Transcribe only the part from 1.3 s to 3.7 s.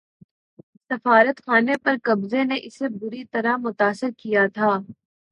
خانے پر قبضے نے اسے بری طرح